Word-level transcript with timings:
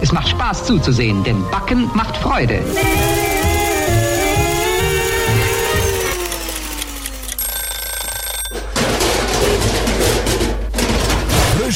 Es 0.00 0.12
macht 0.12 0.28
Spaß 0.28 0.64
zuzusehen, 0.64 1.24
denn 1.24 1.42
Backen 1.50 1.90
macht 1.94 2.16
Freude. 2.18 2.62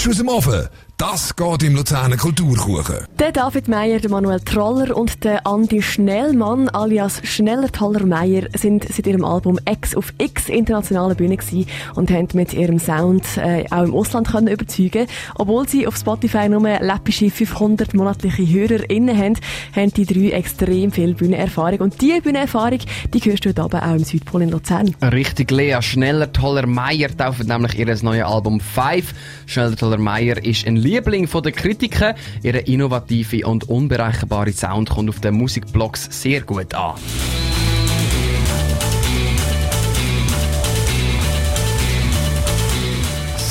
Frisch 0.02 0.14
aus 0.14 0.18
dem 0.18 0.28
Ofen. 0.28 0.68
Das 0.96 1.34
geht 1.34 1.64
im 1.64 1.74
Luzerner 1.74 2.16
Kulturkuchen. 2.16 3.08
Der 3.18 3.32
David 3.32 3.66
Meyer, 3.66 3.98
der 3.98 4.10
Manuel 4.10 4.38
Troller 4.38 4.96
und 4.96 5.24
der 5.24 5.44
Andi 5.46 5.82
Schnellmann 5.82 6.68
alias 6.68 7.20
Schneller 7.24 7.72
Toller 7.72 8.06
Meyer 8.06 8.44
sind 8.56 8.84
seit 8.84 9.08
ihrem 9.08 9.24
Album 9.24 9.58
X 9.68 9.96
auf 9.96 10.12
X 10.18 10.48
internationaler 10.48 11.16
Bühne 11.16 11.36
gewesen 11.36 11.66
und 11.96 12.10
haben 12.12 12.28
mit 12.34 12.52
ihrem 12.52 12.78
Sound 12.78 13.24
äh, 13.36 13.64
auch 13.70 13.82
im 13.82 13.94
Ausland 13.94 14.28
können 14.28 14.46
überzeugen. 14.46 15.08
Obwohl 15.34 15.68
sie 15.68 15.88
auf 15.88 15.96
Spotify 15.96 16.48
nur 16.48 16.68
läppische 16.68 17.30
500 17.30 17.94
monatliche 17.94 18.46
HörerInnen 18.46 19.18
haben, 19.18 19.34
haben 19.74 19.92
die 19.92 20.06
drei 20.06 20.36
extrem 20.36 20.92
viel 20.92 21.14
Bühnenerfahrung. 21.14 21.80
Und 21.80 22.00
diese 22.00 22.20
Bühnenerfahrung, 22.20 22.78
die 23.12 23.18
hörst 23.18 23.44
du 23.44 23.48
heute 23.48 23.62
Abend 23.62 23.82
auch 23.82 23.94
im 23.96 24.04
Südpol 24.04 24.42
in 24.42 24.50
Luzern. 24.50 24.94
Richtig, 25.02 25.50
Lea 25.50 25.78
Schneller 25.80 26.32
Toller 26.32 26.66
Meyer 26.66 27.08
tauft 27.16 27.44
nämlich 27.44 27.76
ihr 27.76 27.86
neues 28.02 28.24
Album 28.24 28.60
5. 28.60 29.12
Schneller 29.46 29.74
Toller 29.74 29.91
Meyer 29.98 30.44
ist 30.44 30.66
ein 30.66 30.76
Liebling 30.76 31.28
der 31.28 31.52
Kritiker. 31.52 32.14
Ihre 32.42 32.58
innovative 32.58 33.46
und 33.46 33.68
unberechenbare 33.68 34.52
Sound 34.52 34.90
kommt 34.90 35.08
auf 35.08 35.20
den 35.20 35.34
Musikblogs 35.34 36.08
sehr 36.10 36.42
gut 36.42 36.74
an. 36.74 36.94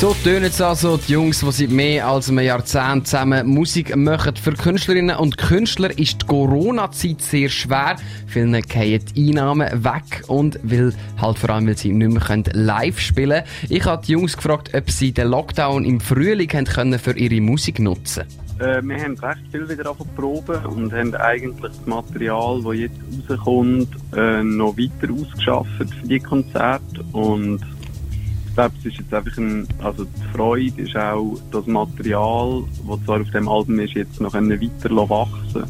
So 0.02 0.16
tönen 0.24 0.46
es 0.46 0.60
also 0.60 0.98
die 0.98 1.12
Jungs, 1.12 1.42
die 1.42 1.52
seit 1.52 1.70
mehr 1.70 2.08
als 2.08 2.28
einem 2.28 2.40
Jahrzehnt 2.40 3.06
zusammen 3.06 3.48
Musik 3.48 3.96
machen. 3.96 4.36
Für 4.36 4.54
Künstlerinnen 4.54 5.16
und 5.16 5.38
Künstler 5.38 5.96
ist 5.96 6.24
die 6.24 6.26
Corona-Zeit 6.26 7.22
sehr 7.22 7.50
schwer. 7.50 7.98
Vielen 8.26 8.64
fallen 8.64 9.06
die 9.16 9.30
Einnahmen 9.30 9.84
weg 9.84 10.24
und 10.26 10.60
weil 10.64 10.92
halt 11.22 11.38
vor 11.38 11.52
allem, 11.52 11.68
weil 11.68 11.78
sie 11.78 11.94
nicht 11.94 12.28
mehr 12.28 12.44
live 12.54 13.00
spielen 13.00 13.44
können. 13.44 13.70
Ich 13.70 13.86
habe 13.86 14.04
die 14.04 14.14
Jungs 14.14 14.36
gefragt, 14.36 14.72
ob 14.74 14.90
sie 14.90 15.12
den 15.12 15.28
Lockdown 15.28 15.86
im 15.86 16.00
Frühling 16.00 16.48
können 16.48 16.98
für 16.98 17.16
ihre 17.16 17.40
Musik 17.40 17.78
nutzen 17.78 18.24
äh, 18.60 18.82
wir 18.84 19.04
haben 19.04 19.20
recht 19.20 19.42
viel 19.52 19.70
wieder 19.70 19.96
proben 20.16 20.66
und 20.66 20.92
haben 20.94 21.14
eigentlich 21.14 21.62
das 21.62 21.86
Material, 21.86 22.60
das 22.64 22.76
jetzt 22.76 23.30
rauskommt, 23.30 23.90
äh, 24.16 24.42
noch 24.42 24.76
weiter 24.78 25.14
ausgeschafft 25.14 25.70
für 25.78 25.86
die 26.08 26.20
Konzerte 26.20 27.04
und 27.12 27.60
ich 28.52 28.56
glaube, 28.56 28.76
es 28.80 28.86
ist 28.86 28.98
jetzt 28.98 29.14
einfach 29.14 29.38
ein, 29.38 29.66
also 29.82 30.04
die 30.04 30.36
Freude 30.36 30.82
ist 30.82 30.96
auch 30.98 31.38
das 31.52 31.66
Material, 31.68 32.66
das 32.86 33.06
zwar 33.06 33.22
auf 33.22 33.32
dem 33.32 33.48
Album 33.48 33.80
ist, 33.80 33.94
jetzt 33.94 34.20
noch 34.20 34.34
weiter 34.34 35.10
wachsen 35.10 35.64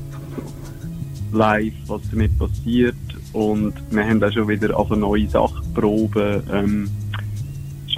live, 1.31 1.73
was 1.85 2.01
damit 2.09 2.37
passiert 2.39 2.95
und 3.33 3.73
wir 3.91 4.03
haben 4.03 4.23
auch 4.23 4.31
schon 4.31 4.47
wieder 4.47 4.77
also 4.77 4.95
neue 4.95 5.29
Sachen 5.29 5.73
proben. 5.73 6.43
Ähm, 6.51 6.89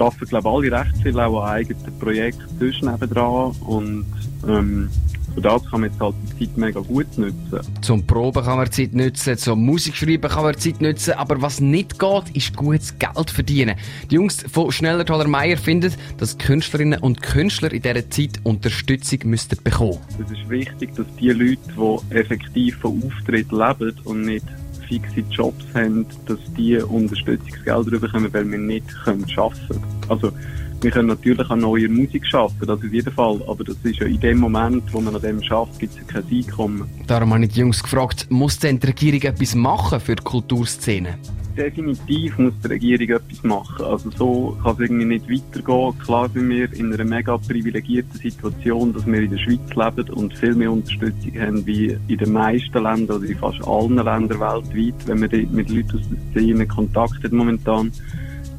arbeiten, 0.00 0.26
glaube 0.26 0.66
ich, 0.66 0.72
alle 0.72 0.84
recht 0.84 1.02
viel 1.02 1.18
auch 1.18 1.42
an 1.42 1.50
eigenen 1.50 1.98
Projekten 1.98 2.58
zwischen 2.58 2.88
dran 3.08 3.52
und 3.66 4.06
ähm, 4.48 4.90
für 5.34 5.40
das 5.40 5.64
kann 5.68 5.80
man 5.80 5.90
jetzt 5.90 6.00
halt 6.00 6.14
die 6.38 6.46
Zeit 6.46 6.56
mega 6.56 6.80
gut 6.80 7.18
nutzen. 7.18 7.60
Zum 7.80 8.06
Proben 8.06 8.44
kann 8.44 8.56
man 8.56 8.70
Zeit 8.70 8.94
nutzen, 8.94 9.36
zum 9.36 9.64
Musikschreiben 9.64 10.30
kann 10.30 10.44
man 10.44 10.56
Zeit 10.56 10.80
nutzen, 10.80 11.14
aber 11.14 11.42
was 11.42 11.60
nicht 11.60 11.98
geht, 11.98 12.36
ist 12.36 12.56
gutes 12.56 12.96
Geld 12.98 13.30
verdienen. 13.30 13.74
Die 14.10 14.14
Jungs 14.14 14.44
von 14.50 14.70
Schneller 14.70 15.04
Toller 15.04 15.26
Meier 15.26 15.56
finden, 15.56 15.92
dass 16.18 16.38
Künstlerinnen 16.38 17.00
und 17.00 17.20
Künstler 17.20 17.72
in 17.72 17.82
dieser 17.82 18.08
Zeit 18.10 18.40
Unterstützung 18.44 19.18
müssten 19.24 19.60
bekommen. 19.62 19.98
Es 20.24 20.30
ist 20.30 20.48
wichtig, 20.48 20.94
dass 20.94 21.06
die 21.18 21.30
Leute, 21.30 21.58
die 21.66 22.14
effektiv 22.14 22.76
von 22.76 23.02
Auftritt 23.02 23.50
leben 23.50 23.96
und 24.04 24.22
nicht 24.22 24.46
fixe 24.88 25.20
Jobs 25.30 25.64
haben, 25.74 26.06
dass 26.26 26.38
die 26.56 26.76
Unterstützungsgelder 26.76 27.98
bekommen, 27.98 28.32
weil 28.32 28.48
wir 28.50 28.58
nicht 28.58 28.84
arbeiten 29.04 29.26
können. 29.34 29.84
Also, 30.08 30.32
wir 30.84 30.90
können 30.90 31.08
natürlich 31.08 31.48
an 31.48 31.60
neuer 31.60 31.88
Musik 31.88 32.26
schaffen, 32.26 32.66
das 32.66 32.78
auf 32.78 32.92
jeden 32.92 33.12
Fall, 33.12 33.40
aber 33.48 33.64
das 33.64 33.76
ist 33.82 33.98
ja 33.98 34.06
in 34.06 34.20
dem 34.20 34.38
Moment, 34.38 34.84
wo 34.92 35.00
man 35.00 35.16
an 35.16 35.22
dem 35.22 35.42
schafft, 35.42 35.78
gibt 35.78 35.94
es 35.94 36.00
ja 36.00 36.04
kein 36.20 36.30
Einkommen. 36.30 36.88
Darum 37.06 37.32
habe 37.32 37.44
ich 37.44 37.52
die 37.52 37.60
Jungs 37.60 37.82
gefragt, 37.82 38.26
muss 38.28 38.58
denn 38.58 38.78
die 38.78 38.88
Regierung 38.88 39.22
etwas 39.22 39.54
machen 39.54 39.98
für 39.98 40.14
die 40.14 40.22
Kulturszene? 40.22 41.18
Definitiv 41.56 42.36
muss 42.36 42.52
die 42.62 42.68
Regierung 42.68 43.08
etwas 43.16 43.42
machen. 43.44 43.84
Also 43.84 44.10
so 44.10 44.58
kann 44.62 44.72
es 44.72 44.80
irgendwie 44.80 45.04
nicht 45.04 45.30
weitergehen. 45.30 45.98
Klar 46.00 46.28
sind 46.28 46.48
wir 46.50 46.72
in 46.72 46.92
einer 46.92 47.04
mega 47.04 47.38
privilegierten 47.38 48.20
Situation, 48.20 48.92
dass 48.92 49.06
wir 49.06 49.20
in 49.20 49.30
der 49.30 49.38
Schweiz 49.38 49.60
leben 49.74 50.10
und 50.14 50.36
viel 50.36 50.54
mehr 50.54 50.72
Unterstützung 50.72 51.32
haben 51.40 51.64
wie 51.64 51.96
in 52.08 52.18
den 52.18 52.32
meisten 52.32 52.82
Ländern 52.82 53.18
oder 53.18 53.26
in 53.26 53.38
fast 53.38 53.66
allen 53.66 53.94
Ländern 53.94 54.40
weltweit. 54.40 55.06
Wenn 55.06 55.20
man 55.20 55.30
mit 55.52 55.70
Leuten 55.70 55.98
aus 55.98 56.04
der 56.10 56.42
Szene 56.42 56.66
Kontakt 56.66 57.22
hat 57.22 57.32
momentan, 57.32 57.92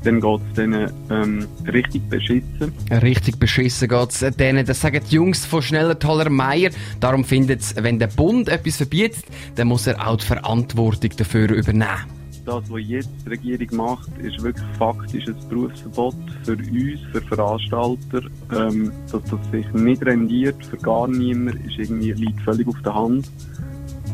dann 0.06 0.22
geht 0.22 0.42
es 0.48 0.54
denen 0.54 0.92
ähm, 1.10 1.48
richtig 1.72 2.08
beschissen. 2.10 2.74
Richtig 2.90 3.40
beschissen 3.40 3.90
geht 3.90 4.10
es 4.10 4.20
denen. 4.38 4.66
Das 4.66 4.82
sagen 4.82 5.02
die 5.10 5.16
Jungs 5.16 5.46
von 5.46 5.62
Schneller 5.62 5.98
Toller 5.98 6.30
Meier. 6.30 6.70
Darum 7.00 7.26
findet 7.26 7.62
es, 7.62 7.76
wenn 7.76 8.00
der 8.00 8.08
Bund 8.08 8.50
etwas 8.50 8.78
verbietet, 8.78 9.26
dann 9.56 9.68
muss 9.68 9.88
er 9.88 10.08
auch 10.08 10.18
die 10.18 10.26
Verantwortung 10.26 11.12
dafür 11.18 11.50
übernehmen. 11.52 12.16
Das, 12.46 12.70
was 12.70 12.82
jetzt 12.86 13.10
die 13.26 13.30
Regierung 13.30 13.76
macht, 13.76 14.10
ist 14.20 14.42
wirklich 14.44 14.68
faktisch 14.78 15.28
ein 15.28 15.36
Berufsverbot 15.50 16.16
für 16.44 16.52
uns, 16.52 17.00
für 17.12 17.22
Veranstalter. 17.22 18.22
Ähm, 18.56 18.92
dass 19.12 19.24
das 19.24 19.52
sich 19.52 19.68
nicht 19.74 20.06
rendiert 20.06 20.64
für 20.64 20.78
gar 20.78 21.08
niemand, 21.08 21.56
ist 21.66 21.80
irgendwie, 21.80 22.12
liegt 22.12 22.40
völlig 22.42 22.68
auf 22.68 22.80
der 22.84 22.94
Hand. 22.94 23.32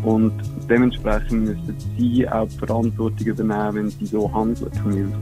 Und 0.04 0.34
dementsprechend 0.68 1.46
müssen 1.46 1.76
sie 1.98 2.28
auch 2.28 2.48
die 2.48 2.58
Verantwortung 2.58 3.28
übernehmen, 3.28 3.76
wenn 3.76 3.90
sie 3.92 4.06
so 4.08 4.32
handeln 4.34 5.14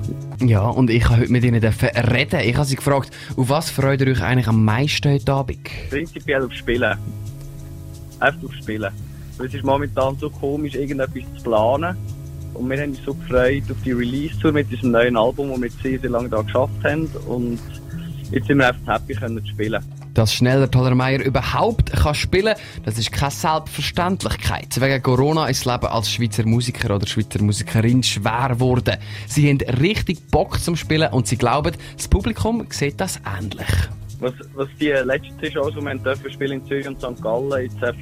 Ja, 0.41 0.69
und 0.69 0.89
ich 0.89 1.03
habe 1.09 1.21
heute 1.21 1.31
mit 1.31 1.43
ihnen 1.43 1.61
reden. 1.61 2.39
Ich 2.45 2.55
habe 2.55 2.65
sie 2.65 2.77
gefragt, 2.77 3.11
auf 3.35 3.49
was 3.49 3.69
freut 3.69 3.99
ihr 4.01 4.07
euch 4.07 4.21
eigentlich 4.21 4.47
am 4.47 4.63
meisten 4.63 5.11
heute 5.11 5.33
Abend? 5.33 5.59
Prinzipiell 5.89 6.43
auf 6.43 6.53
Spielen. 6.53 6.97
Einfach 8.19 8.43
auf 8.43 8.53
Spielen. 8.53 8.91
Weil 9.37 9.47
es 9.47 9.53
ist 9.53 9.63
momentan 9.63 10.17
so 10.17 10.29
komisch, 10.29 10.75
irgendetwas 10.75 11.23
zu 11.37 11.43
planen. 11.43 11.97
Und 12.53 12.69
wir 12.69 12.81
haben 12.81 12.91
uns 12.91 13.03
so 13.05 13.13
gefreut 13.13 13.63
auf 13.69 13.77
die 13.83 13.91
Release-Tour 13.91 14.51
mit 14.51 14.71
diesem 14.71 14.91
neuen 14.91 15.17
Album, 15.17 15.49
das 15.49 15.61
wir 15.61 15.69
sehr, 15.83 15.99
sehr 15.99 16.09
lange 16.09 16.29
da 16.29 16.41
geschafft 16.41 16.83
haben. 16.83 17.05
Und 17.27 17.59
jetzt 18.31 18.47
sind 18.47 18.57
wir 18.57 18.67
einfach 18.69 18.95
happy, 18.95 19.13
können 19.13 19.43
zu 19.43 19.47
spielen. 19.47 19.83
Dass 20.19 20.33
schneller 20.33 20.69
Tollermeier 20.69 21.21
überhaupt 21.21 21.93
kann 21.93 22.13
spielen 22.13 22.53
das 22.83 22.97
ist 22.97 23.09
keine 23.09 23.31
Selbstverständlichkeit. 23.31 24.81
Wegen 24.81 25.01
Corona 25.01 25.47
ist 25.47 25.65
das 25.65 25.73
Leben 25.73 25.85
als 25.85 26.11
Schweizer 26.11 26.45
Musiker 26.45 26.93
oder 26.93 27.07
Schweizer 27.07 27.41
Musikerin 27.41 28.03
schwer 28.03 28.49
geworden. 28.49 28.97
Sie 29.27 29.49
haben 29.49 29.61
richtig 29.79 30.27
Bock 30.29 30.59
zum 30.59 30.75
Spielen 30.75 31.13
und 31.13 31.27
sie 31.27 31.37
glauben, 31.37 31.73
das 31.95 32.09
Publikum 32.09 32.67
sieht 32.69 32.99
das 32.99 33.21
ähnlich. 33.39 33.65
Was, 34.19 34.33
was 34.55 34.67
die 34.77 34.87
letzte 34.89 35.31
Saison, 35.41 35.71
die 35.73 36.03
wir 36.03 36.31
spielen 36.33 36.59
in 36.59 36.65
Zürich 36.65 36.87
und 36.89 36.99
St. 36.99 37.23
Gallen 37.23 37.63
jetzt 37.63 37.81
war, 37.81 37.93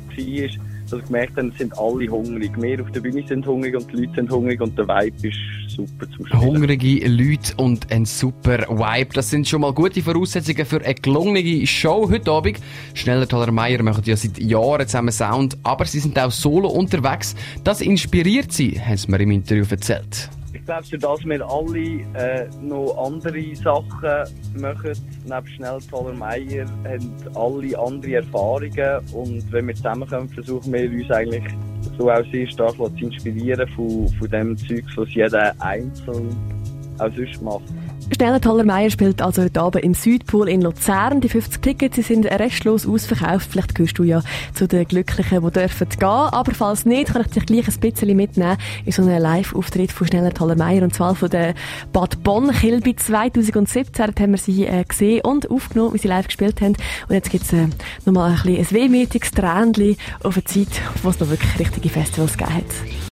dass 0.92 1.00
wir 1.00 1.06
gemerkt 1.06 1.38
haben, 1.38 1.52
sind 1.58 1.78
alle 1.78 2.08
hungrig. 2.08 2.52
Wir 2.62 2.82
auf 2.82 2.92
der 2.92 3.02
Bühne 3.02 3.26
sind 3.28 3.46
hungrig 3.46 3.76
und 3.76 3.92
die 3.92 3.98
Leute 3.98 4.16
sind 4.16 4.32
hungrig 4.32 4.62
und 4.62 4.78
der 4.78 4.88
Vibe 4.88 5.28
ist 5.28 5.38
super 5.76 6.06
zum 6.16 6.26
Spielen. 6.26 6.42
Hungrige 6.42 7.08
Leute 7.08 7.54
und 7.58 7.92
ein 7.92 8.06
super 8.06 8.60
Vibe. 8.70 9.14
Das 9.14 9.30
sind 9.30 9.48
schon 9.48 9.62
mal 9.62 9.74
gute 9.74 10.02
Voraussetzungen 10.02 10.66
für 10.66 10.82
eine 10.82 10.96
gelungene 10.96 11.68
Show 11.68 12.10
heute 12.10 12.32
Abend. 12.32 12.60
Schneller 12.94 13.28
Toller 13.28 13.52
Meier 13.52 13.84
machen 13.84 14.04
ja 14.06 14.16
seit 14.16 14.40
Jahren 14.40 14.88
zusammen 14.88 15.12
Sound, 15.12 15.58
aber 15.64 15.86
sie 15.86 16.00
sind 16.00 16.18
auch 16.20 16.32
solo 16.32 16.70
unterwegs. 16.70 17.36
Das 17.64 17.82
inspiriert 17.82 18.52
sie, 18.52 18.80
haben 18.80 18.98
sie 18.98 19.12
mir 19.12 19.20
im 19.20 19.32
Interview 19.32 19.66
erzählt 19.70 20.30
glaube, 20.68 20.98
dass 20.98 21.26
wir 21.26 21.50
alle 21.50 22.02
äh, 22.14 22.48
noch 22.62 22.98
andere 22.98 23.56
Sachen 23.56 24.62
machen, 24.62 24.94
neben 25.26 25.48
Schnell 25.48 25.80
Toller 25.90 26.14
Meier, 26.14 26.66
haben 26.84 27.14
alle 27.36 27.80
andere 27.80 28.16
Erfahrungen 28.16 29.00
und 29.14 29.52
wenn 29.52 29.68
wir 29.68 29.76
zusammenkommen, 29.76 30.30
versuchen 30.30 30.74
wir 30.74 30.92
uns 30.92 31.10
eigentlich 31.10 31.44
so 31.98 32.12
auch 32.12 32.24
sehr 32.32 32.48
stark 32.48 32.76
zu 32.76 32.92
inspirieren 33.00 33.68
von, 33.70 34.08
von 34.20 34.30
dem 34.30 34.58
Zeug, 34.58 34.84
was 34.96 35.14
jeder 35.14 35.54
einzeln 35.60 36.36
auch 37.00 37.12
sonst 37.16 37.42
macht. 37.42 37.64
Stella 38.14 38.40
Toller-Meyer 38.40 38.90
spielt 38.90 39.22
also 39.22 39.44
heute 39.44 39.62
Abend 39.62 39.84
im 39.84 39.94
Südpol 39.94 40.50
in 40.50 40.62
Luzern. 40.62 41.22
Die 41.22 41.30
50 41.30 41.62
Tickets 41.62 42.08
sind 42.08 42.26
restlos 42.26 42.88
ausverkauft. 42.88 43.50
Vielleicht 43.52 43.76
gehörst 43.76 44.00
du 44.00 44.04
ja 44.04 44.22
zu 44.54 44.68
den 44.68 44.88
Glücklichen, 44.88 45.46
die 45.46 45.52
dürfen 45.52 45.90
gehen. 45.90 46.04
Aber 46.04 46.54
falls 46.54 46.86
nicht, 46.86 47.14
kann 47.14 47.22
ich 47.22 47.28
dich 47.32 47.46
gleich 47.46 47.68
ein 47.68 47.80
bisschen 47.80 48.16
mitnehmen 48.16 48.58
in 48.86 48.92
so 48.92 49.02
einen 49.02 49.22
Live-Auftritt 49.22 49.92
von 49.92 50.08
Stella 50.08 50.32
Toller-Meyer. 50.32 50.84
Und 50.84 50.96
zwar 50.96 51.16
von 51.16 51.30
der 51.30 51.54
Bad 51.92 52.24
Bonn 52.24 52.52
Kilby 52.52 52.96
2017. 52.96 53.94
Dort 53.98 54.20
haben 54.20 54.32
wir 54.32 54.38
sie 54.38 54.66
äh, 54.66 54.84
gesehen 54.84 55.22
und 55.22 55.52
aufgenommen, 55.52 55.94
wie 55.94 56.00
sie 56.00 56.08
live 56.08 56.28
gespielt 56.28 56.62
haben. 56.62 56.76
Und 57.08 57.16
jetzt 57.16 57.30
gibt's 57.30 57.52
äh, 57.54 57.68
nochmal 58.06 58.32
ein, 58.32 58.36
bisschen 58.38 58.58
ein 58.58 58.72
wehmütiges 58.72 59.32
Tränchen 59.32 59.98
auf 60.24 60.36
eine 60.36 60.44
Zeit, 60.46 60.82
wo 61.04 61.10
es 61.10 61.20
noch 61.20 61.30
wirklich 61.30 61.60
richtige 61.60 61.90
Festivals 61.90 62.38
gegeben 62.38 62.56
hat. 62.56 62.98